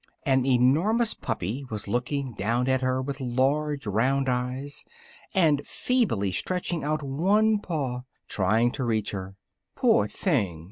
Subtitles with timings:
[0.23, 4.83] An enormous puppy was looking down at her with large round eyes,
[5.35, 9.35] and feebly stretching out one paw, trying to reach her:
[9.75, 10.59] "poor thing!"